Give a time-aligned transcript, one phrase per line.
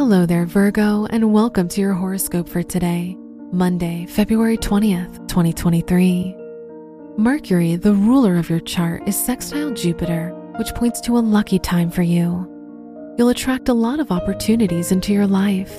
[0.00, 3.18] Hello there, Virgo, and welcome to your horoscope for today,
[3.52, 6.34] Monday, February 20th, 2023.
[7.18, 11.90] Mercury, the ruler of your chart, is sextile Jupiter, which points to a lucky time
[11.90, 12.48] for you.
[13.18, 15.78] You'll attract a lot of opportunities into your life.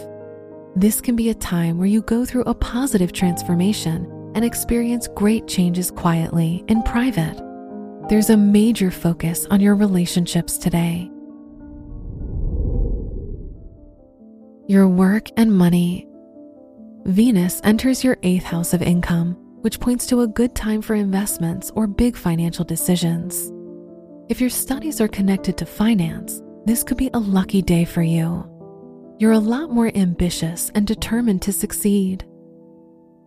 [0.75, 5.47] This can be a time where you go through a positive transformation and experience great
[5.47, 7.41] changes quietly in private.
[8.07, 11.09] There's a major focus on your relationships today.
[14.67, 16.07] Your work and money.
[17.05, 21.71] Venus enters your eighth house of income, which points to a good time for investments
[21.75, 23.51] or big financial decisions.
[24.29, 28.47] If your studies are connected to finance, this could be a lucky day for you.
[29.19, 32.23] You're a lot more ambitious and determined to succeed.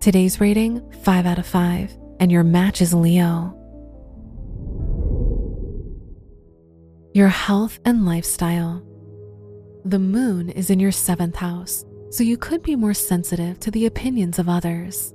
[0.00, 3.60] Today's rating 5 out of 5, and your match is Leo.
[7.12, 8.82] Your health and lifestyle.
[9.86, 13.84] The moon is in your seventh house, so you could be more sensitive to the
[13.84, 15.12] opinions of others.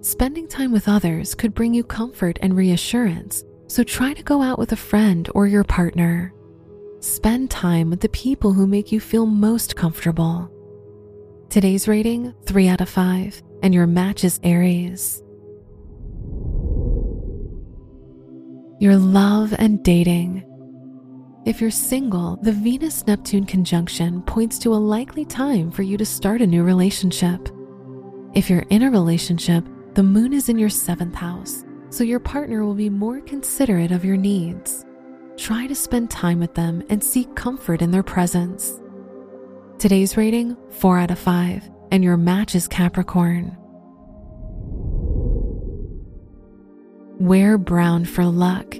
[0.00, 4.58] Spending time with others could bring you comfort and reassurance, so try to go out
[4.58, 6.34] with a friend or your partner.
[6.98, 10.50] Spend time with the people who make you feel most comfortable.
[11.48, 15.22] Today's rating 3 out of 5, and your match is Aries.
[18.80, 20.49] Your love and dating.
[21.46, 26.04] If you're single, the Venus Neptune conjunction points to a likely time for you to
[26.04, 27.48] start a new relationship.
[28.34, 32.62] If you're in a relationship, the moon is in your seventh house, so your partner
[32.62, 34.84] will be more considerate of your needs.
[35.38, 38.78] Try to spend time with them and seek comfort in their presence.
[39.78, 43.56] Today's rating 4 out of 5, and your match is Capricorn.
[47.18, 48.76] Wear brown for luck.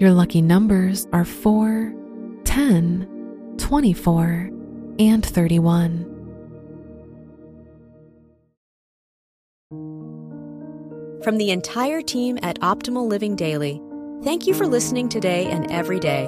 [0.00, 1.92] Your lucky numbers are 4,
[2.44, 4.50] 10, 24,
[4.98, 6.06] and 31.
[11.22, 13.78] From the entire team at Optimal Living Daily,
[14.24, 16.24] thank you for listening today and every day.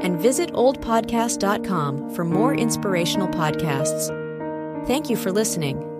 [0.00, 4.08] And visit oldpodcast.com for more inspirational podcasts.
[4.86, 5.93] Thank you for listening.